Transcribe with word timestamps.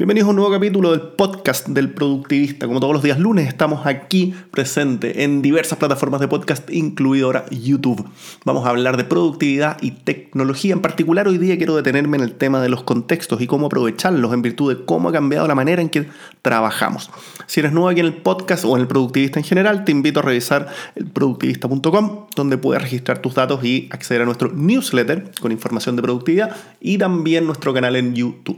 Bienvenidos 0.00 0.28
a 0.28 0.30
un 0.30 0.36
nuevo 0.36 0.50
capítulo 0.50 0.92
del 0.92 1.02
podcast 1.02 1.68
del 1.68 1.92
productivista. 1.92 2.66
Como 2.66 2.80
todos 2.80 2.94
los 2.94 3.02
días 3.02 3.18
lunes 3.18 3.46
estamos 3.46 3.84
aquí 3.84 4.32
presentes 4.50 5.18
en 5.18 5.42
diversas 5.42 5.78
plataformas 5.78 6.22
de 6.22 6.28
podcast, 6.28 6.70
incluido 6.70 7.26
ahora 7.26 7.44
YouTube. 7.50 8.08
Vamos 8.46 8.64
a 8.64 8.70
hablar 8.70 8.96
de 8.96 9.04
productividad 9.04 9.76
y 9.82 9.90
tecnología. 9.90 10.72
En 10.72 10.80
particular 10.80 11.28
hoy 11.28 11.36
día 11.36 11.58
quiero 11.58 11.76
detenerme 11.76 12.16
en 12.16 12.22
el 12.22 12.32
tema 12.32 12.62
de 12.62 12.70
los 12.70 12.82
contextos 12.82 13.42
y 13.42 13.46
cómo 13.46 13.66
aprovecharlos 13.66 14.32
en 14.32 14.40
virtud 14.40 14.74
de 14.74 14.86
cómo 14.86 15.10
ha 15.10 15.12
cambiado 15.12 15.46
la 15.46 15.54
manera 15.54 15.82
en 15.82 15.90
que 15.90 16.08
trabajamos. 16.40 17.10
Si 17.46 17.60
eres 17.60 17.72
nuevo 17.72 17.90
aquí 17.90 18.00
en 18.00 18.06
el 18.06 18.14
podcast 18.14 18.64
o 18.64 18.76
en 18.76 18.80
el 18.80 18.88
productivista 18.88 19.38
en 19.38 19.44
general, 19.44 19.84
te 19.84 19.92
invito 19.92 20.20
a 20.20 20.22
revisar 20.22 20.68
el 20.94 21.08
productivista.com 21.08 22.26
donde 22.34 22.56
puedes 22.56 22.82
registrar 22.82 23.18
tus 23.18 23.34
datos 23.34 23.62
y 23.62 23.90
acceder 23.90 24.22
a 24.22 24.24
nuestro 24.24 24.50
newsletter 24.50 25.30
con 25.42 25.52
información 25.52 25.94
de 25.96 26.00
productividad 26.00 26.56
y 26.80 26.96
también 26.96 27.44
nuestro 27.44 27.74
canal 27.74 27.96
en 27.96 28.14
YouTube. 28.14 28.56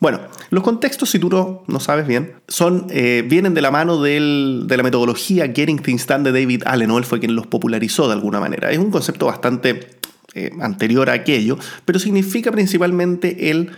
Bueno, 0.00 0.20
los 0.50 0.62
contextos, 0.62 1.10
si 1.10 1.18
tú 1.18 1.30
no, 1.30 1.80
sabes 1.80 2.06
bien, 2.06 2.34
son, 2.48 2.86
eh, 2.90 3.24
vienen 3.26 3.54
de 3.54 3.62
la 3.62 3.70
mano 3.70 4.02
de 4.02 4.64
la 4.68 4.82
metodología 4.82 5.46
Getting 5.46 5.78
Things 5.78 6.06
Done 6.06 6.30
de 6.30 6.40
David 6.40 6.62
Allen, 6.66 6.90
o 6.90 6.98
él 6.98 7.04
fue 7.04 7.20
quien 7.20 7.34
los 7.34 7.46
popularizó 7.46 8.06
de 8.06 8.14
alguna 8.14 8.40
manera. 8.40 8.70
Es 8.70 8.78
un 8.78 8.90
concepto 8.90 9.26
bastante 9.26 9.88
eh, 10.34 10.50
anterior 10.60 11.08
a 11.10 11.14
aquello, 11.14 11.58
pero 11.84 11.98
significa 11.98 12.50
principalmente 12.50 13.50
el 13.50 13.70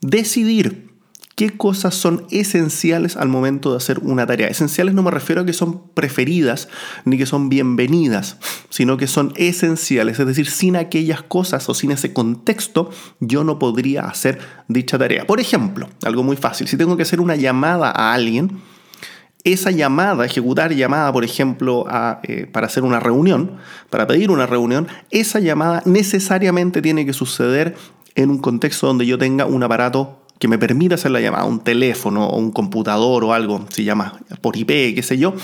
decidir 0.00 0.86
qué 1.36 1.50
cosas 1.50 1.94
son 1.94 2.26
esenciales 2.30 3.16
al 3.16 3.28
momento 3.28 3.70
de 3.70 3.76
hacer 3.76 3.98
una 4.00 4.26
tarea. 4.26 4.48
Esenciales 4.48 4.94
no 4.94 5.02
me 5.02 5.10
refiero 5.10 5.42
a 5.42 5.44
que 5.44 5.52
son 5.52 5.90
preferidas 5.90 6.68
ni 7.04 7.18
que 7.18 7.26
son 7.26 7.50
bienvenidas, 7.50 8.38
sino 8.70 8.96
que 8.96 9.06
son 9.06 9.34
esenciales. 9.36 10.18
Es 10.18 10.26
decir, 10.26 10.48
sin 10.48 10.76
aquellas 10.76 11.22
cosas 11.22 11.68
o 11.68 11.74
sin 11.74 11.90
ese 11.90 12.14
contexto, 12.14 12.90
yo 13.20 13.44
no 13.44 13.58
podría 13.58 14.04
hacer 14.04 14.38
dicha 14.66 14.98
tarea. 14.98 15.26
Por 15.26 15.38
ejemplo, 15.38 15.90
algo 16.04 16.22
muy 16.22 16.38
fácil, 16.38 16.68
si 16.68 16.78
tengo 16.78 16.96
que 16.96 17.02
hacer 17.02 17.20
una 17.20 17.36
llamada 17.36 17.90
a 17.90 18.14
alguien, 18.14 18.62
esa 19.44 19.70
llamada, 19.70 20.24
ejecutar 20.24 20.72
llamada, 20.72 21.12
por 21.12 21.22
ejemplo, 21.22 21.86
eh, 22.22 22.48
para 22.50 22.66
hacer 22.66 22.82
una 22.82 22.98
reunión, 22.98 23.58
para 23.90 24.06
pedir 24.06 24.30
una 24.30 24.46
reunión, 24.46 24.88
esa 25.10 25.38
llamada 25.38 25.82
necesariamente 25.84 26.80
tiene 26.80 27.04
que 27.04 27.12
suceder 27.12 27.76
en 28.14 28.30
un 28.30 28.38
contexto 28.38 28.86
donde 28.86 29.04
yo 29.04 29.18
tenga 29.18 29.44
un 29.44 29.62
aparato 29.62 30.25
que 30.38 30.48
me 30.48 30.58
permita 30.58 30.96
hacer 30.96 31.10
la 31.10 31.20
llamada, 31.20 31.44
un 31.44 31.60
teléfono 31.60 32.26
o 32.26 32.38
un 32.38 32.50
computador 32.52 33.24
o 33.24 33.32
algo, 33.32 33.66
si 33.70 33.84
llama 33.84 34.20
por 34.40 34.56
IP, 34.56 34.94
qué 34.94 35.02
sé 35.02 35.18
yo, 35.18 35.34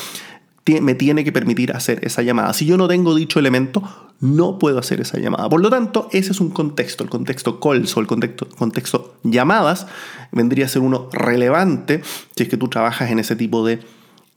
me 0.81 0.95
tiene 0.95 1.25
que 1.25 1.33
permitir 1.33 1.73
hacer 1.73 2.01
esa 2.05 2.23
llamada. 2.23 2.53
Si 2.53 2.67
yo 2.67 2.77
no 2.77 2.87
tengo 2.87 3.15
dicho 3.15 3.39
elemento, 3.39 3.83
no 4.21 4.59
puedo 4.59 4.79
hacer 4.79 5.01
esa 5.01 5.19
llamada. 5.19 5.49
Por 5.49 5.61
lo 5.61 5.71
tanto, 5.71 6.09
ese 6.12 6.31
es 6.31 6.41
un 6.41 6.51
contexto, 6.51 7.03
el 7.03 7.11
contexto 7.11 7.59
calls 7.59 7.97
o 7.97 8.01
el 8.01 8.07
contexto, 8.07 8.49
contexto 8.49 9.17
llamadas, 9.25 9.87
vendría 10.31 10.67
a 10.67 10.69
ser 10.69 10.83
uno 10.83 11.09
relevante 11.12 12.03
si 12.37 12.45
es 12.45 12.49
que 12.49 12.56
tú 12.56 12.69
trabajas 12.69 13.11
en 13.11 13.19
ese 13.19 13.34
tipo 13.34 13.67
de 13.67 13.81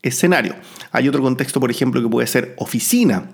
escenario. 0.02 0.56
Hay 0.90 1.08
otro 1.08 1.22
contexto, 1.22 1.60
por 1.60 1.70
ejemplo, 1.70 2.02
que 2.02 2.08
puede 2.08 2.26
ser 2.26 2.54
oficina 2.58 3.30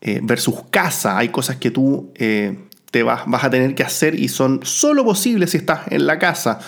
eh, 0.00 0.20
versus 0.22 0.54
casa. 0.70 1.18
Hay 1.18 1.30
cosas 1.30 1.56
que 1.56 1.72
tú 1.72 2.12
eh, 2.14 2.66
te 2.96 3.02
vas, 3.02 3.24
vas 3.26 3.44
a 3.44 3.50
tener 3.50 3.74
que 3.74 3.82
hacer 3.82 4.18
y 4.18 4.28
son 4.28 4.60
solo 4.62 5.04
posibles 5.04 5.50
si 5.50 5.58
estás 5.58 5.80
en 5.90 6.06
la 6.06 6.18
casa. 6.18 6.60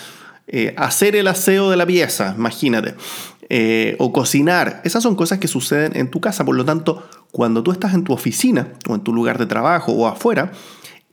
Eh, 0.47 0.75
hacer 0.77 1.17
el 1.17 1.27
aseo 1.27 1.71
de 1.71 1.77
la 1.79 1.87
pieza, 1.87 2.35
imagínate. 2.37 2.97
Eh, 3.49 3.97
o 3.99 4.13
cocinar. 4.13 4.83
Esas 4.85 5.03
son 5.03 5.15
cosas 5.15 5.39
que 5.39 5.49
suceden 5.49 5.97
en 5.97 6.11
tu 6.11 6.21
casa. 6.21 6.45
Por 6.45 6.55
lo 6.55 6.67
tanto, 6.67 7.09
cuando 7.33 7.63
tú 7.63 7.73
estás 7.73 7.95
en 7.95 8.05
tu 8.05 8.13
oficina 8.13 8.75
o 8.87 8.95
en 8.95 9.01
tu 9.01 9.15
lugar 9.15 9.39
de 9.39 9.47
trabajo 9.47 9.93
o 9.93 10.07
afuera, 10.07 10.53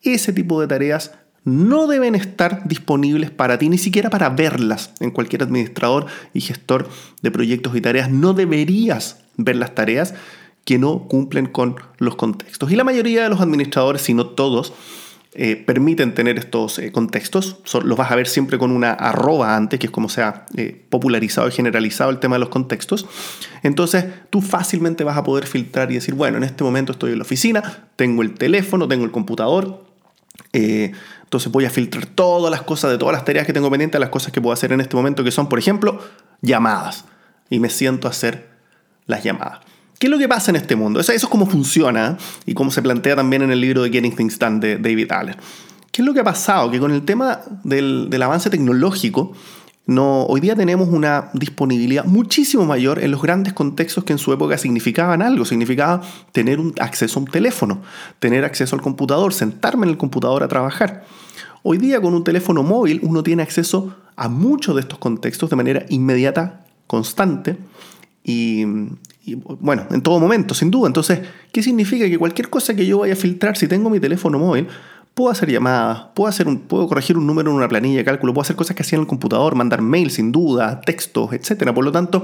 ese 0.02 0.34
tipo 0.34 0.60
de 0.60 0.68
tareas 0.68 1.14
no 1.46 1.88
deben 1.88 2.14
estar 2.14 2.68
disponibles 2.68 3.32
para 3.32 3.58
ti, 3.58 3.70
ni 3.70 3.78
siquiera 3.78 4.10
para 4.10 4.28
verlas. 4.28 4.92
En 5.00 5.12
cualquier 5.12 5.44
administrador 5.44 6.08
y 6.34 6.42
gestor 6.42 6.90
de 7.22 7.32
proyectos 7.32 7.74
y 7.74 7.80
tareas 7.80 8.12
no 8.12 8.34
deberías 8.34 9.20
ver 9.38 9.56
las 9.56 9.76
tareas 9.76 10.14
que 10.66 10.78
no 10.78 11.08
cumplen 11.08 11.46
con 11.46 11.78
los 12.00 12.18
contextos. 12.18 12.70
Y 12.70 12.76
la 12.76 12.84
mayoría 12.84 13.24
de 13.24 13.30
los 13.30 13.40
administradores, 13.40 14.02
si 14.02 14.14
no 14.14 14.26
todos, 14.26 14.74
eh, 15.38 15.58
permiten 15.58 16.14
tener 16.14 16.38
estos 16.38 16.80
eh, 16.80 16.94
contextos. 16.94 17.58
los 17.84 17.98
vas 17.98 18.10
a 18.10 18.16
ver 18.16 18.26
siempre 18.26 18.58
con 18.58 18.72
una 18.72 18.92
arroba 18.92 19.58
antes, 19.58 19.82
que 19.82 19.88
es 19.88 19.92
como 19.92 20.08
se 20.08 20.22
ha 20.22 20.46
eh, 20.56 20.86
popularizado 20.90 21.50
y 21.50 21.52
generalizado 21.52 22.10
el 22.10 22.20
tema 22.20 22.36
de 22.36 22.40
los 22.40 22.48
contextos. 22.48 23.06
Entonces 23.62 24.06
tú 24.30 24.42
fácilmente 24.42 25.04
vas 25.04 25.18
a 25.18 25.26
poder 25.26 25.46
filtrar 25.46 25.92
y 25.92 25.96
decir, 25.96 26.14
bueno, 26.14 26.38
en 26.38 26.44
este 26.44 26.64
momento 26.64 26.94
estoy 26.94 27.12
en 27.12 27.18
la 27.18 27.24
oficina, 27.24 27.90
tengo 27.98 28.22
el 28.22 28.34
teléfono, 28.34 28.88
tengo 28.88 29.04
el 29.04 29.12
computador. 29.12 29.84
entonces 30.54 31.52
voy 31.52 31.66
a 31.66 31.70
filtrar 31.70 32.06
todas 32.06 32.50
las 32.50 32.62
cosas 32.62 32.92
de 32.92 32.98
todas 32.98 33.14
las 33.14 33.26
tareas 33.26 33.46
que 33.46 33.52
tengo 33.52 33.70
pendientes, 33.70 34.00
las 34.00 34.12
cosas 34.12 34.32
que 34.32 34.40
puedo 34.40 34.54
hacer 34.54 34.72
en 34.72 34.80
este 34.80 34.96
momento, 34.96 35.22
que 35.22 35.32
son, 35.32 35.50
por 35.50 35.60
ejemplo, 35.60 36.00
llamadas. 36.42 37.04
Y 37.50 37.60
me 37.60 37.70
siento 37.70 38.08
a 38.08 38.12
hacer 38.12 38.48
las 39.06 39.22
llamadas. 39.22 39.75
¿Qué 40.00 40.08
es 40.08 40.12
lo 40.12 40.18
que 40.18 40.28
pasa 40.28 40.52
en 40.52 40.58
este 40.58 40.76
mundo? 40.76 41.00
Eso, 41.00 41.14
es 41.14 41.26
como 41.26 41.46
funciona 41.46 42.18
y 42.46 42.54
como 42.54 42.72
se 42.72 42.82
plantea 42.82 43.16
también 43.16 43.42
en 43.44 43.52
el 43.52 43.62
libro 43.62 43.84
de 43.84 43.90
Getting 43.90 44.16
Things 44.16 44.38
Done 44.38 44.60
de 44.60 44.78
David 44.78 45.12
Allen. 45.12 45.36
¿Qué 45.92 46.02
es 46.02 46.06
lo 46.06 46.14
que 46.14 46.20
ha 46.20 46.26
pasado? 46.26 46.70
Que 46.70 46.80
con 46.80 46.92
el 46.92 47.04
tema 47.04 47.40
del, 47.64 48.10
avance 48.22 48.50
tecnológico, 48.50 49.32
no, 49.86 50.24
hoy 50.24 50.42
día 50.42 50.56
tenemos 50.56 50.90
una 50.90 51.30
disponibilidad 51.34 52.04
muchísimo 52.04 52.66
mayor 52.66 53.02
en 53.02 53.12
los 53.12 53.22
grandes 53.22 53.54
contextos 53.54 54.04
que 54.04 54.12
en 54.12 54.20
su 54.20 54.34
época 54.34 54.58
significaban 54.58 55.22
algo. 55.22 55.46
Significaba 55.46 56.02
tener 56.34 56.60
un 56.60 56.74
acceso 56.80 57.20
a 57.20 57.24
un 57.24 57.30
teléfono, 57.30 57.82
tener 58.20 58.44
acceso 58.44 58.76
al 58.76 58.82
computador, 58.82 59.34
sentarme 59.34 59.86
en 59.86 59.92
el 59.92 59.98
computador 59.98 60.44
a 60.44 60.50
trabajar. 60.50 61.06
Hoy 61.64 61.78
día 61.78 62.02
con 62.02 62.14
un 62.14 62.24
teléfono 62.24 62.64
móvil 62.64 63.00
uno 63.04 63.24
tiene 63.24 63.44
acceso 63.44 63.96
a 64.18 64.28
muchos 64.28 64.76
de 64.76 64.82
estos 64.82 65.00
contextos 65.00 65.50
de 65.50 65.56
manera 65.56 65.86
inmediata, 65.88 66.66
constante, 66.88 67.58
y, 68.26 68.66
bueno, 69.34 69.88
en 69.92 70.02
todo 70.02 70.20
momento, 70.20 70.54
sin 70.54 70.70
duda. 70.72 70.88
Entonces, 70.88 71.20
¿qué 71.52 71.64
significa? 71.64 72.08
Que 72.08 72.18
cualquier 72.18 72.50
cosa 72.50 72.76
que 72.76 72.86
yo 72.86 73.00
vaya 73.00 73.14
a 73.14 73.18
filtrar, 73.18 73.58
si 73.58 73.68
tengo 73.68 73.90
mi 73.90 74.00
teléfono 74.00 74.38
móvil, 74.38 74.68
puedo 75.16 75.32
hacer 75.32 75.50
llamadas, 75.50 76.08
puedo, 76.14 76.28
hacer 76.28 76.48
un, 76.48 76.60
puedo 76.60 76.88
corregir 76.88 77.18
un 77.18 77.26
número 77.26 77.50
en 77.50 77.58
una 77.58 77.68
planilla 77.68 77.98
de 77.98 78.06
cálculo, 78.06 78.34
puedo 78.34 78.44
hacer 78.44 78.56
cosas 78.56 78.76
que 78.76 78.84
hacía 78.84 78.98
en 78.98 79.02
el 79.02 79.08
computador, 79.08 79.56
mandar 79.56 79.82
mail 79.82 80.12
sin 80.12 80.32
duda, 80.32 80.82
textos, 80.82 81.34
etc. 81.34 81.74
Por 81.74 81.86
lo 81.86 81.92
tanto, 81.92 82.24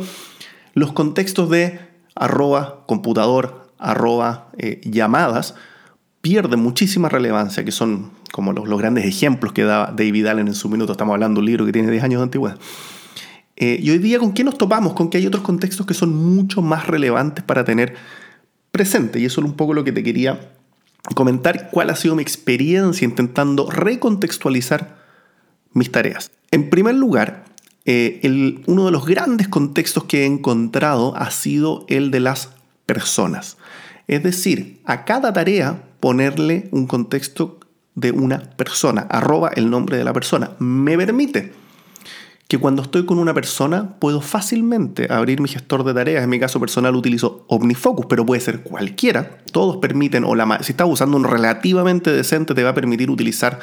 los 0.73 0.91
contextos 0.91 1.49
de 1.49 1.79
arroba, 2.15 2.83
computador, 2.85 3.71
arroba, 3.79 4.49
eh, 4.57 4.81
llamadas, 4.83 5.55
pierden 6.21 6.59
muchísima 6.59 7.09
relevancia, 7.09 7.65
que 7.65 7.71
son 7.71 8.11
como 8.31 8.53
los, 8.53 8.67
los, 8.67 8.79
grandes 8.79 9.05
ejemplos 9.05 9.53
que 9.53 9.63
da 9.63 9.91
David 9.95 10.27
Allen 10.27 10.47
en 10.47 10.53
su 10.53 10.69
minuto. 10.69 10.91
Estamos 10.91 11.13
hablando 11.13 11.39
de 11.39 11.39
un 11.39 11.45
libro 11.47 11.65
que 11.65 11.71
tiene 11.71 11.89
10 11.89 12.03
años 12.03 12.19
de 12.19 12.23
antigüedad. 12.23 12.57
Eh, 13.55 13.79
y 13.81 13.91
hoy 13.91 13.99
día, 13.99 14.19
¿con 14.19 14.33
qué 14.33 14.43
nos 14.43 14.57
topamos? 14.57 14.93
Con 14.93 15.09
que 15.09 15.17
hay 15.17 15.27
otros 15.27 15.43
contextos 15.43 15.85
que 15.85 15.93
son 15.93 16.15
mucho 16.15 16.61
más 16.61 16.87
relevantes 16.87 17.43
para 17.43 17.63
tener 17.63 17.95
presente. 18.71 19.19
Y 19.19 19.25
eso 19.25 19.41
es 19.41 19.47
un 19.47 19.53
poco 19.53 19.73
lo 19.73 19.83
que 19.83 19.91
te 19.91 20.03
quería 20.03 20.51
comentar, 21.15 21.69
cuál 21.71 21.89
ha 21.89 21.95
sido 21.95 22.15
mi 22.15 22.21
experiencia 22.21 23.05
intentando 23.05 23.69
recontextualizar 23.69 24.97
mis 25.73 25.91
tareas. 25.91 26.31
En 26.51 26.69
primer 26.69 26.95
lugar, 26.95 27.45
eh, 27.85 28.61
uno 28.67 28.85
de 28.85 28.91
los 28.91 29.05
grandes 29.05 29.47
contextos 29.47 30.03
que 30.03 30.21
he 30.21 30.25
encontrado 30.25 31.15
ha 31.15 31.31
sido 31.31 31.85
el 31.89 32.11
de 32.11 32.19
las 32.19 32.49
personas. 32.85 33.57
Es 34.07 34.23
decir, 34.23 34.79
a 34.85 35.05
cada 35.05 35.33
tarea 35.33 35.83
ponerle 35.99 36.67
un 36.71 36.85
contexto 36.85 37.59
de 37.95 38.11
una 38.11 38.39
persona, 38.39 39.01
arroba 39.09 39.49
el 39.55 39.69
nombre 39.69 39.97
de 39.97 40.03
la 40.03 40.13
persona. 40.13 40.51
Me 40.59 40.97
permite 40.97 41.53
que 42.51 42.57
cuando 42.57 42.81
estoy 42.81 43.05
con 43.05 43.17
una 43.17 43.33
persona 43.33 43.95
puedo 43.97 44.19
fácilmente 44.19 45.07
abrir 45.09 45.39
mi 45.39 45.47
gestor 45.47 45.85
de 45.85 45.93
tareas. 45.93 46.21
En 46.21 46.29
mi 46.29 46.37
caso 46.37 46.59
personal 46.59 46.93
utilizo 46.97 47.45
OmniFocus, 47.47 48.07
pero 48.07 48.25
puede 48.25 48.41
ser 48.41 48.59
cualquiera. 48.59 49.37
Todos 49.53 49.77
permiten, 49.77 50.25
o 50.25 50.35
la, 50.35 50.61
si 50.61 50.73
estás 50.73 50.89
usando 50.89 51.15
un 51.15 51.23
relativamente 51.23 52.11
decente, 52.11 52.53
te 52.53 52.61
va 52.61 52.71
a 52.71 52.73
permitir 52.73 53.09
utilizar 53.09 53.61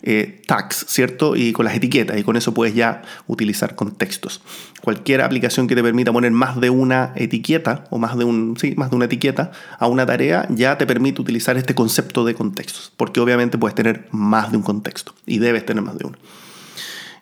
eh, 0.00 0.40
tags, 0.46 0.86
¿cierto? 0.88 1.36
Y 1.36 1.52
con 1.52 1.66
las 1.66 1.74
etiquetas, 1.74 2.18
y 2.18 2.22
con 2.22 2.38
eso 2.38 2.54
puedes 2.54 2.74
ya 2.74 3.02
utilizar 3.26 3.74
contextos. 3.74 4.40
Cualquier 4.80 5.20
aplicación 5.20 5.66
que 5.66 5.74
te 5.74 5.82
permita 5.82 6.10
poner 6.10 6.32
más 6.32 6.58
de 6.62 6.70
una 6.70 7.12
etiqueta, 7.16 7.84
o 7.90 7.98
más 7.98 8.16
de, 8.16 8.24
un, 8.24 8.56
sí, 8.58 8.72
más 8.74 8.88
de 8.88 8.96
una 8.96 9.04
etiqueta 9.04 9.52
a 9.78 9.86
una 9.86 10.06
tarea, 10.06 10.46
ya 10.48 10.78
te 10.78 10.86
permite 10.86 11.20
utilizar 11.20 11.58
este 11.58 11.74
concepto 11.74 12.24
de 12.24 12.32
contextos, 12.32 12.90
porque 12.96 13.20
obviamente 13.20 13.58
puedes 13.58 13.74
tener 13.74 14.08
más 14.12 14.50
de 14.50 14.56
un 14.56 14.62
contexto, 14.62 15.12
y 15.26 15.40
debes 15.40 15.66
tener 15.66 15.84
más 15.84 15.98
de 15.98 16.06
uno. 16.06 16.16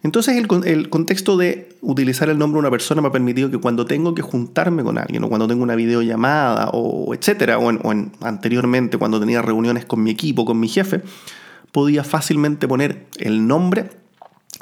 Entonces 0.03 0.37
el, 0.37 0.89
contexto 0.91 1.37
de 1.37 1.77
utilizar 1.81 2.29
el 2.29 2.39
nombre 2.39 2.57
de 2.57 2.61
una 2.61 2.71
persona 2.71 3.03
me 3.03 3.09
ha 3.09 3.13
permitido 3.13 3.51
que 3.51 3.59
cuando 3.59 3.85
tengo 3.85 4.15
que 4.15 4.23
juntarme 4.23 4.85
con 4.85 4.97
alguien 4.97 5.25
o 5.25 5.29
cuando 5.29 5.49
tengo 5.49 5.63
una 5.63 5.75
videollamada 5.75 6.71
o 6.73 7.13
etcétera, 7.15 7.59
o, 7.59 7.71
anteriormente 8.21 8.97
cuando 8.97 9.19
tenía 9.19 9.43
reuniones 9.43 9.85
con 9.85 10.03
mi 10.03 10.11
equipo, 10.11 10.45
con 10.45 10.61
mi 10.61 10.69
jefe, 10.69 11.03
podía 11.73 12.05
fácilmente 12.05 12.69
poner 12.69 13.07
el 13.17 13.47
nombre 13.47 13.91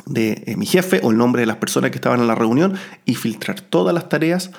de 0.07 0.43
eh, 0.47 0.57
mi 0.57 0.67
jefe 0.67 1.01
o 1.03 1.11
el 1.11 1.19
nombre 1.19 1.41
de 1.41 1.47
las 1.47 1.57
personas 1.57 1.91
que 1.91 1.97
estaban 1.97 2.21
en 2.21 2.27
la 2.27 2.35
reunión 2.35 2.75
y 3.05 3.15
filtrar 3.15 3.61
todas 3.61 3.95
las 3.95 4.09
tareas 4.09 4.51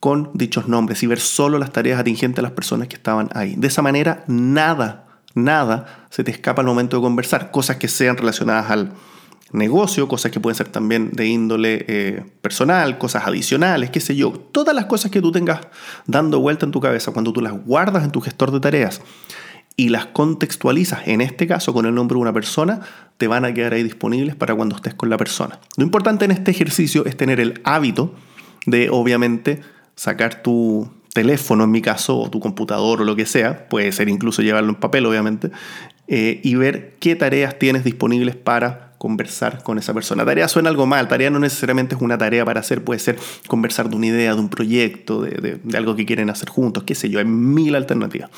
con 0.00 0.30
dichos 0.34 0.68
nombres 0.68 1.02
y 1.02 1.06
ver 1.06 1.20
solo 1.20 1.58
las 1.58 1.72
tareas 1.72 1.98
atingentes 1.98 2.38
a 2.38 2.42
las 2.42 2.52
personas 2.52 2.88
que 2.88 2.96
estaban 2.96 3.30
ahí. 3.34 3.54
De 3.56 3.66
esa 3.66 3.82
manera, 3.82 4.24
nada, 4.28 5.06
nada 5.34 6.06
se 6.10 6.22
te 6.22 6.30
escapa 6.30 6.62
al 6.62 6.66
momento 6.68 6.96
de 6.96 7.02
conversar, 7.02 7.50
cosas 7.50 7.76
que 7.76 7.88
sean 7.88 8.16
relacionadas 8.16 8.70
al, 8.70 8.92
negocio, 9.52 10.08
cosas 10.08 10.30
que 10.30 10.40
pueden 10.40 10.56
ser 10.56 10.68
también 10.68 11.10
de 11.12 11.26
índole 11.26 11.84
eh, 11.88 12.22
personal, 12.42 12.98
cosas 12.98 13.26
adicionales, 13.26 13.90
qué 13.90 14.00
sé 14.00 14.14
yo. 14.14 14.32
Todas 14.32 14.74
las 14.74 14.86
cosas 14.86 15.10
que 15.10 15.22
tú 15.22 15.32
tengas 15.32 15.60
dando 16.06 16.40
vuelta 16.40 16.66
en 16.66 16.72
tu 16.72 16.80
cabeza, 16.80 17.12
cuando 17.12 17.32
tú 17.32 17.40
las 17.40 17.52
guardas 17.52 18.04
en 18.04 18.10
tu 18.10 18.20
gestor 18.20 18.50
de 18.50 18.60
tareas 18.60 19.00
y 19.76 19.88
las 19.90 20.06
contextualizas, 20.06 21.06
en 21.06 21.20
este 21.20 21.46
caso 21.46 21.72
con 21.72 21.86
el 21.86 21.94
nombre 21.94 22.16
de 22.16 22.22
una 22.22 22.32
persona, 22.32 22.80
te 23.16 23.26
van 23.26 23.44
a 23.44 23.54
quedar 23.54 23.74
ahí 23.74 23.82
disponibles 23.82 24.36
para 24.36 24.54
cuando 24.54 24.76
estés 24.76 24.94
con 24.94 25.08
la 25.08 25.16
persona. 25.16 25.60
Lo 25.76 25.84
importante 25.84 26.24
en 26.24 26.32
este 26.32 26.50
ejercicio 26.50 27.06
es 27.06 27.16
tener 27.16 27.40
el 27.40 27.60
hábito 27.64 28.14
de, 28.66 28.90
obviamente, 28.90 29.60
sacar 29.94 30.42
tu 30.42 30.90
teléfono, 31.14 31.64
en 31.64 31.70
mi 31.70 31.80
caso, 31.80 32.18
o 32.18 32.30
tu 32.30 32.38
computador 32.38 33.00
o 33.00 33.04
lo 33.04 33.16
que 33.16 33.26
sea, 33.26 33.68
puede 33.68 33.92
ser 33.92 34.08
incluso 34.08 34.42
llevarlo 34.42 34.70
en 34.70 34.76
papel, 34.76 35.06
obviamente, 35.06 35.50
eh, 36.06 36.40
y 36.42 36.54
ver 36.54 36.96
qué 37.00 37.16
tareas 37.16 37.58
tienes 37.58 37.84
disponibles 37.84 38.36
para 38.36 38.87
conversar 38.98 39.62
con 39.62 39.78
esa 39.78 39.94
persona. 39.94 40.24
Tarea 40.24 40.48
suena 40.48 40.68
algo 40.68 40.86
mal, 40.86 41.08
tarea 41.08 41.30
no 41.30 41.38
necesariamente 41.38 41.94
es 41.94 42.00
una 42.00 42.18
tarea 42.18 42.44
para 42.44 42.60
hacer, 42.60 42.84
puede 42.84 43.00
ser 43.00 43.18
conversar 43.46 43.88
de 43.88 43.96
una 43.96 44.06
idea, 44.06 44.34
de 44.34 44.40
un 44.40 44.48
proyecto, 44.48 45.22
de, 45.22 45.60
de 45.62 45.78
algo 45.78 45.96
que 45.96 46.04
quieren 46.04 46.30
hacer 46.30 46.48
juntos, 46.48 46.82
qué 46.84 46.94
sé 46.94 47.08
yo, 47.08 47.18
hay 47.18 47.24
mil 47.24 47.74
alternativas. 47.74 48.30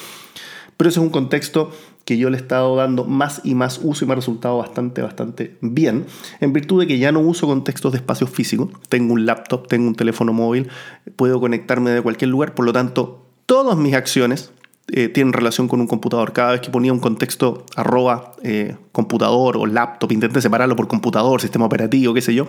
Pero 0.76 0.88
ese 0.88 1.00
es 1.00 1.04
un 1.04 1.10
contexto 1.10 1.72
que 2.06 2.16
yo 2.16 2.30
le 2.30 2.38
he 2.38 2.40
estado 2.40 2.74
dando 2.74 3.04
más 3.04 3.42
y 3.44 3.54
más 3.54 3.80
uso 3.82 4.04
y 4.04 4.08
me 4.08 4.14
ha 4.14 4.16
resultado 4.16 4.58
bastante, 4.58 5.02
bastante 5.02 5.56
bien, 5.60 6.06
en 6.40 6.52
virtud 6.52 6.80
de 6.80 6.86
que 6.86 6.98
ya 6.98 7.12
no 7.12 7.20
uso 7.20 7.46
contextos 7.46 7.92
de 7.92 7.98
espacio 7.98 8.26
físico, 8.26 8.70
tengo 8.88 9.12
un 9.12 9.26
laptop, 9.26 9.68
tengo 9.68 9.86
un 9.86 9.94
teléfono 9.94 10.32
móvil, 10.32 10.68
puedo 11.16 11.38
conectarme 11.38 11.90
de 11.90 12.00
cualquier 12.02 12.30
lugar, 12.30 12.54
por 12.54 12.64
lo 12.64 12.72
tanto, 12.72 13.26
todas 13.44 13.76
mis 13.76 13.94
acciones 13.94 14.52
eh, 14.92 15.08
tienen 15.08 15.32
relación 15.32 15.68
con 15.68 15.80
un 15.80 15.86
computador. 15.86 16.32
Cada 16.32 16.52
vez 16.52 16.60
que 16.60 16.70
ponía 16.70 16.92
un 16.92 16.98
contexto 16.98 17.64
arroba 17.76 18.32
eh, 18.42 18.76
computador 18.92 19.56
o 19.56 19.66
laptop, 19.66 20.10
intenté 20.12 20.40
separarlo 20.40 20.74
por 20.74 20.88
computador, 20.88 21.40
sistema 21.40 21.66
operativo, 21.66 22.12
qué 22.12 22.22
sé 22.22 22.34
yo, 22.34 22.48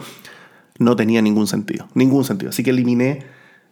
no 0.79 0.95
tenía 0.95 1.21
ningún 1.21 1.45
sentido, 1.45 1.87
ningún 1.93 2.23
sentido. 2.23 2.49
Así 2.49 2.63
que 2.63 2.71
eliminé 2.71 3.25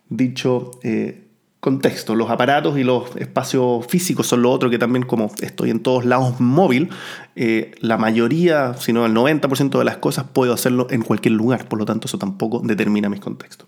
dicho 0.10 0.72
eh, 0.84 1.26
contexto. 1.60 2.14
Los 2.14 2.30
aparatos 2.30 2.78
y 2.78 2.84
los 2.84 3.16
espacios 3.16 3.88
físicos 3.88 4.28
son 4.28 4.44
lo 4.44 4.52
otro 4.52 4.70
que 4.70 4.78
también 4.78 5.04
como 5.04 5.32
estoy 5.42 5.72
en 5.72 5.80
todos 5.80 6.06
lados 6.06 6.40
móvil, 6.40 6.90
la 7.36 7.98
mayoría, 7.98 8.76
si 8.76 8.94
no 8.94 9.06
el 9.06 9.14
90% 9.14 9.80
de 9.80 9.84
las 9.84 9.98
cosas 9.98 10.26
puedo 10.32 10.54
hacerlo 10.54 10.88
en 10.90 11.02
cualquier 11.02 11.34
lugar, 11.34 11.68
por 11.68 11.80
lo 11.80 11.86
tanto 11.86 12.08
eso 12.08 12.18
tampoco 12.18 12.62
determina 12.64 13.10
mis 13.10 13.20
contextos. 13.20 13.68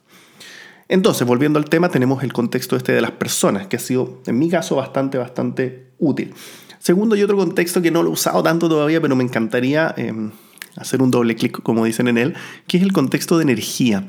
Entonces, 0.91 1.25
volviendo 1.25 1.57
al 1.57 1.69
tema, 1.69 1.88
tenemos 1.88 2.21
el 2.21 2.33
contexto 2.33 2.75
este 2.75 2.91
de 2.91 2.99
las 2.99 3.11
personas, 3.11 3.65
que 3.67 3.77
ha 3.77 3.79
sido, 3.79 4.19
en 4.25 4.38
mi 4.38 4.49
caso, 4.49 4.75
bastante, 4.75 5.17
bastante 5.17 5.93
útil. 5.99 6.33
Segundo, 6.79 7.15
y 7.15 7.23
otro 7.23 7.38
contexto 7.38 7.81
que 7.81 7.91
no 7.91 8.03
lo 8.03 8.09
he 8.09 8.11
usado 8.11 8.43
tanto 8.43 8.67
todavía, 8.67 8.99
pero 8.99 9.15
me 9.15 9.23
encantaría 9.23 9.93
em, 9.95 10.31
hacer 10.75 11.01
un 11.01 11.09
doble 11.09 11.38
clic, 11.38 11.61
como 11.61 11.85
dicen 11.85 12.09
en 12.09 12.17
él, 12.17 12.33
que 12.67 12.75
es 12.75 12.83
el 12.83 12.91
contexto 12.91 13.38
de 13.38 13.43
energía. 13.43 14.05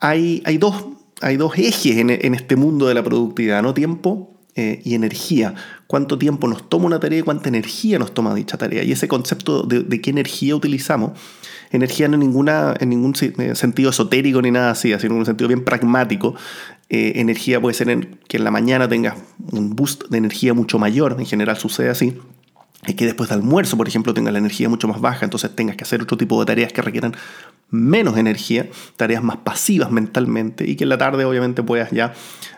Hay, 0.00 0.44
hay, 0.44 0.58
dos, 0.58 0.84
hay 1.22 1.36
dos 1.36 1.58
ejes 1.58 1.96
en, 1.96 2.34
este 2.36 2.54
mundo 2.54 2.86
de 2.86 2.94
la 2.94 3.02
productividad, 3.02 3.60
¿no? 3.60 3.74
Tiempo 3.74 4.39
eh, 4.60 4.82
y 4.84 4.94
energía. 4.94 5.54
Cuánto 5.86 6.18
tiempo 6.18 6.46
nos 6.46 6.68
toma 6.68 6.84
una 6.84 7.00
tarea 7.00 7.20
y 7.20 7.22
cuánta 7.22 7.48
energía 7.48 7.98
nos 7.98 8.12
toma 8.12 8.34
dicha 8.34 8.58
tarea. 8.58 8.82
Y 8.84 8.92
ese 8.92 9.08
concepto 9.08 9.62
de, 9.62 10.02
qué 10.02 10.10
energía 10.10 10.54
utilizamos 10.54 11.12
energía 11.70 12.08
no 12.08 12.14
en, 12.14 12.20
ninguna, 12.20 12.74
en 12.78 12.90
ningún 12.90 13.14
eh, 13.20 13.54
sentido 13.54 13.88
esotérico 13.88 14.42
ni 14.42 14.50
nada 14.50 14.72
así, 14.72 14.92
sino 14.98 15.14
en 15.14 15.20
un 15.20 15.24
sentido 15.24 15.48
bien 15.48 15.64
pragmático. 15.64 16.34
Eh, 16.90 17.12
energía 17.16 17.58
puede 17.58 17.72
ser 17.72 18.18
que 18.28 18.36
en 18.36 18.44
la 18.44 18.50
mañana 18.50 18.86
tengas 18.86 19.16
un 19.50 19.74
boost 19.74 20.10
de 20.10 20.18
energía 20.18 20.52
mucho 20.52 20.78
mayor, 20.78 21.16
en 21.18 21.24
general 21.24 21.56
sucede 21.56 21.88
así. 21.88 22.18
Y 22.86 22.94
que 22.94 23.04
después 23.04 23.28
del 23.28 23.40
almuerzo, 23.40 23.76
por 23.76 23.86
ejemplo, 23.86 24.14
tengas 24.14 24.32
la 24.32 24.38
energía 24.38 24.68
mucho 24.68 24.88
más 24.88 25.00
baja, 25.00 25.24
entonces 25.24 25.54
tengas 25.54 25.76
que 25.76 25.84
hacer 25.84 26.00
otro 26.02 26.16
tipo 26.16 26.40
de 26.40 26.46
tareas 26.46 26.72
que 26.72 26.80
requieran 26.80 27.14
menos 27.68 28.16
energía, 28.16 28.68
tareas 28.96 29.22
más 29.22 29.36
pasivas 29.38 29.90
mentalmente, 29.90 30.68
y 30.68 30.76
que 30.76 30.84
en 30.84 30.88
la 30.88 30.98
tarde 30.98 31.24
obviamente 31.24 31.62
puedas 31.62 31.90
ya 31.90 32.14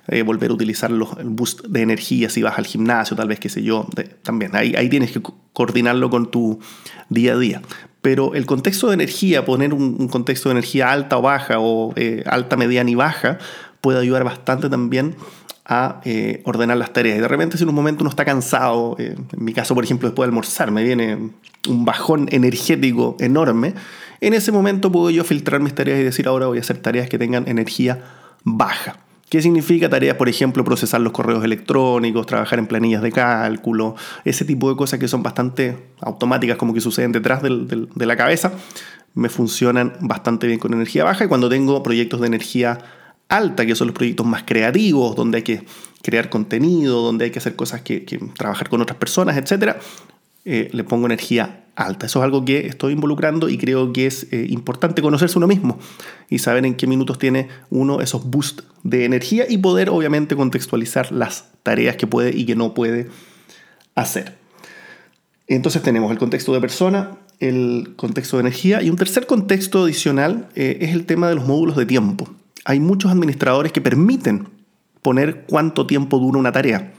eh, 0.09 0.23
volver 0.23 0.51
a 0.51 0.55
utilizar 0.55 0.91
los, 0.91 1.19
el 1.19 1.29
boost 1.29 1.67
de 1.67 1.83
energía 1.83 2.31
si 2.31 2.43
vas 2.43 2.57
al 2.57 2.67
gimnasio, 2.67 3.17
tal 3.17 3.29
vez, 3.29 3.41
qué 3.41 3.49
sé 3.49 3.63
yo, 3.63 3.89
también. 4.23 4.55
Ahí, 4.55 4.75
ahí 4.77 4.89
tienes 4.89 5.11
que 5.11 5.21
coordinarlo 5.53 6.09
con 6.09 6.31
tu 6.31 6.61
día 7.09 7.33
a 7.33 7.39
día 7.39 7.63
pero 8.03 8.35
el 8.35 8.47
contexto 8.47 8.89
de 8.89 8.95
energía, 8.95 9.45
poner 9.45 9.73
un, 9.73 10.09
contexto 10.09 10.49
de 10.49 10.55
energía 10.55 10.91
alta 10.91 11.17
o 11.19 11.23
baja 11.23 11.61
o 11.61 11.93
eh, 11.95 12.25
alta, 12.27 12.57
mediana 12.57 12.91
y 12.91 12.97
baja, 12.97 13.39
puede 13.81 14.01
ayudar 14.01 14.25
bastante 14.25 14.69
también 14.69 15.15
a 15.65 16.01
eh, 16.05 16.43
ordenar 16.45 16.77
las 16.77 16.93
tareas. 16.93 17.19
Y 17.19 17.21
de 17.21 17.29
repente 17.29 17.57
si 17.57 17.63
en 17.63 17.69
un 17.69 17.75
momento 17.75 18.03
uno 18.03 18.11
está 18.11 18.25
cansado, 18.25 18.97
eh, 18.99 19.15
en 19.17 19.45
mi 19.45 19.53
caso 19.53 19.75
por 19.75 19.85
ejemplo 19.85 20.09
después 20.09 20.27
de 20.27 20.31
almorzar 20.31 20.71
me 20.71 20.83
viene 20.83 21.31
un 21.69 21.85
bajón 21.85 22.29
energético 22.31 23.17
enorme, 23.21 23.75
en 24.21 24.35
ese 24.35 24.53
momento 24.53 24.91
puedo 24.91 25.11
yo 25.11 25.25
filtrar 25.25 25.61
mis 25.61 25.75
tareas 25.75 26.01
y 26.01 26.05
decir 26.05 26.29
ahora 26.29 26.47
voy 26.47 26.59
a 26.59 26.61
hacer 26.61 26.79
tareas 26.79 27.09
que 27.09 27.19
tengan 27.19 27.49
energía 27.49 28.03
baja. 28.45 28.99
¿Qué 29.29 29.41
significa 29.41 29.89
tareas, 29.89 30.17
por 30.17 30.29
ejemplo, 30.29 30.63
procesar 30.63 31.01
los 31.01 31.13
correos 31.13 31.43
electrónicos, 31.43 32.27
trabajar 32.27 32.59
en 32.59 32.67
planillas 32.67 33.01
de 33.01 33.11
cálculo, 33.11 33.95
ese 34.27 34.45
tipo 34.45 34.69
de 34.69 34.77
cosas 34.77 35.01
que 35.01 35.09
son 35.09 35.23
bastante 35.23 35.79
automáticas, 36.03 36.59
como 36.59 36.75
que 36.75 36.83
suceden 36.83 37.13
detrás 37.13 37.43
de 37.43 38.07
la 38.07 38.15
cabeza, 38.15 38.53
me 39.15 39.31
funcionan 39.31 39.95
bastante 40.01 40.47
bien 40.47 40.59
con 40.59 40.75
energía 40.75 41.05
baja. 41.05 41.25
Y 41.25 41.29
cuando 41.29 41.49
tengo 41.49 41.83
proyectos 41.83 42.21
de 42.21 42.27
energía 42.27 42.79
alta, 43.29 43.65
que 43.67 43.75
son 43.75 43.89
los 43.89 43.95
proyectos 43.95 44.27
más 44.27 44.43
creativos, 44.45 45.17
donde 45.17 45.39
hay 45.39 45.43
que 45.43 45.65
crear 46.03 46.29
contenido, 46.29 47.03
donde 47.03 47.27
hay 47.27 47.31
que 47.31 47.39
hacer 47.39 47.57
cosas 47.57 47.83
que, 47.83 48.01
trabajar 48.37 48.69
con 48.69 48.81
otras 48.83 48.99
personas, 48.99 49.37
etc., 49.37 49.77
eh, 50.45 50.69
le 50.73 50.85
pongo 50.85 51.07
energía 51.07 51.63
alta. 51.77 52.07
Eso 52.07 52.19
es 52.19 52.25
algo 52.25 52.45
que 52.45 52.67
estoy 52.67 52.93
involucrando 52.93 53.49
y 53.49 53.59
creo 53.59 53.93
que 53.93 54.07
es 54.07 54.27
eh, 54.33 54.47
importante 54.51 55.03
conocerse 55.03 55.39
uno 55.39 55.47
mismo 55.47 55.79
y 56.29 56.39
saber 56.39 56.67
en 56.67 56.75
qué 56.75 56.87
minutos 56.87 57.19
tiene 57.19 57.49
uno 57.71 58.01
esos 58.01 58.25
boosts 58.25 58.65
de 58.83 59.05
energía 59.05 59.47
y 59.49 59.59
poder 59.59 59.89
obviamente 59.89 60.37
contextualizar 60.37 61.13
las 61.13 61.51
tareas 61.63 61.97
que 61.97 62.07
puede 62.07 62.37
y 62.37 62.45
que 62.45 62.57
no 62.57 62.75
puede 62.75 63.09
hacer. 63.95 64.37
Entonces 65.47 65.83
tenemos 65.83 66.11
el 66.11 66.19
contexto 66.19 66.53
de 66.53 66.61
persona, 66.61 67.19
el 67.39 67.95
contexto 67.97 68.37
de 68.37 68.43
energía 68.43 68.83
y 68.83 68.91
un 68.91 68.97
tercer 68.97 69.27
contexto 69.27 69.85
adicional 69.85 70.49
eh, 70.55 70.79
es 70.81 70.93
el 70.93 71.07
tema 71.07 71.29
de 71.29 71.35
los 71.35 71.47
módulos 71.47 71.77
de 71.77 71.87
tiempo. 71.87 72.29
Hay 72.65 72.81
muchos 72.81 73.11
administradores 73.11 73.73
que 73.73 73.81
permiten 73.81 74.49
poner 75.03 75.45
cuánto 75.49 75.87
tiempo 75.87 76.19
dura 76.19 76.39
una 76.39 76.53
tarea, 76.53 76.93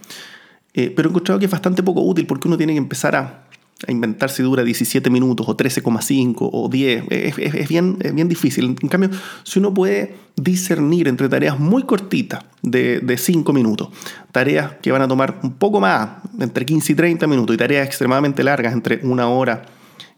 eh, 0.74 0.92
pero 0.96 1.08
he 1.08 1.12
encontrado 1.12 1.40
que 1.40 1.46
es 1.46 1.52
bastante 1.52 1.84
poco 1.84 2.02
útil 2.02 2.26
porque 2.26 2.48
uno 2.48 2.58
tiene 2.58 2.74
que 2.74 2.80
empezar 2.80 3.16
a 3.16 3.44
a 3.88 3.92
inventar 3.92 4.30
si 4.30 4.44
dura 4.44 4.64
17 4.64 5.10
minutos 5.10 5.48
o 5.48 5.58
13,5 5.58 6.50
o 6.52 6.70
10. 6.70 7.06
Es, 7.10 7.68
bien, 7.68 7.98
bien 8.14 8.30
difícil. 8.30 8.76
En 8.82 8.88
cambio, 8.88 9.10
si 9.44 9.60
uno 9.60 9.74
puede 9.74 10.16
discernir 10.36 11.08
entre 11.08 11.30
tareas 11.30 11.60
muy 11.60 11.84
cortitas 11.84 12.44
de, 12.62 13.00
de 13.00 13.18
5 13.18 13.52
minutos, 13.54 13.90
tareas 14.32 14.74
que 14.82 14.92
van 14.92 15.02
a 15.02 15.08
tomar 15.08 15.40
un 15.44 15.54
poco 15.54 15.80
más, 15.80 16.10
entre 16.40 16.66
15 16.66 16.94
y 16.94 16.96
30 16.96 17.28
minutos, 17.28 17.54
y 17.54 17.58
tareas 17.58 17.86
extremadamente 17.86 18.44
largas, 18.44 18.74
entre 18.74 19.00
una 19.04 19.28
hora 19.28 19.64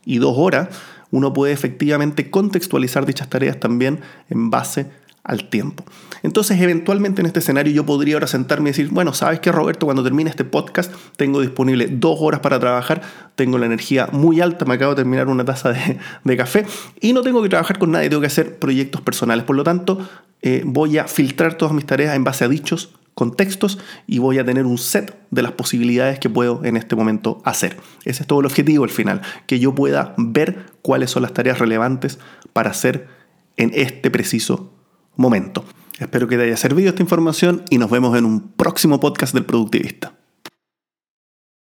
y 0.06 0.18
dos 0.18 0.36
horas, 0.38 0.70
uno 1.12 1.34
puede 1.34 1.54
efectivamente 1.54 2.30
contextualizar 2.30 3.06
dichas 3.06 3.30
tareas 3.30 3.60
también 3.60 4.02
en 4.30 4.50
base 4.50 4.82
a 4.82 4.88
al 5.25 5.50
tiempo. 5.50 5.84
Entonces, 6.24 6.62
eventualmente 6.62 7.22
en 7.22 7.25
este 7.25 7.39
escenario 7.39 7.74
yo 7.74 7.86
podría 7.86 8.15
ahora 8.15 8.27
sentarme 8.27 8.70
y 8.70 8.72
decir, 8.72 8.89
bueno, 8.89 9.13
¿sabes 9.13 9.39
qué, 9.39 9.51
Roberto? 9.51 9.88
Cuando 9.88 10.03
termine 10.03 10.29
este 10.29 10.46
podcast, 10.46 10.94
tengo 11.17 11.41
disponible 11.41 11.88
dos 11.88 12.17
horas 12.22 12.39
para 12.39 12.60
trabajar, 12.60 13.01
tengo 13.36 13.58
la 13.58 13.65
energía 13.65 14.08
muy 14.12 14.39
alta, 14.39 14.65
me 14.65 14.75
acabo 14.75 14.94
de 14.94 14.98
terminar 14.98 15.27
una 15.27 15.44
taza 15.44 15.74
de, 15.74 16.38
café 16.38 16.65
y 17.01 17.13
no 17.13 17.22
tengo 17.22 17.41
que 17.41 17.50
trabajar 17.50 17.79
con 17.79 17.91
nadie, 17.91 18.10
tengo 18.10 18.22
que 18.22 18.27
hacer 18.27 18.60
proyectos 18.60 19.01
personales. 19.01 19.46
Por 19.46 19.55
lo 19.55 19.63
tanto, 19.63 20.08
eh, 20.41 20.62
voy 20.63 20.98
a 21.00 21.08
filtrar 21.08 21.55
todas 21.55 21.74
mis 21.74 21.86
tareas 21.86 22.15
en 22.15 22.24
base 22.24 22.46
a 22.46 22.48
dichos 22.48 22.94
contextos 23.15 23.79
y 24.05 24.20
voy 24.20 24.38
a 24.39 24.46
tener 24.46 24.65
un 24.65 24.77
set 24.77 25.17
de 25.32 25.41
las 25.41 25.53
posibilidades 25.53 26.20
que 26.20 26.29
puedo 26.29 26.63
en 26.65 26.77
este 26.77 26.96
momento 26.96 27.41
hacer. 27.46 27.77
Ese 28.03 28.24
es 28.24 28.27
todo 28.27 28.41
el 28.41 28.46
objetivo 28.46 28.84
al 28.84 28.89
final, 28.89 29.22
que 29.48 29.58
yo 29.58 29.74
pueda 29.74 30.13
ver 30.17 30.65
cuáles 30.82 31.12
son 31.12 31.24
las 31.24 31.34
tareas 31.34 31.58
relevantes 31.58 32.20
para 32.51 32.72
hacer 32.72 33.08
en 33.58 33.72
este 33.74 34.12
preciso 34.12 34.75
momento. 35.18 35.66
Espero 36.00 36.28
que 36.28 36.38
te 36.38 36.44
haya 36.44 36.58
servido 36.58 36.90
esta 36.90 37.02
información 37.02 37.64
y 37.70 37.78
nos 37.78 37.90
vemos 37.90 38.18
en 38.18 38.26
un 38.26 38.52
próximo 38.52 39.00
podcast 39.00 39.34
del 39.34 39.46
Productivista. 39.46 40.14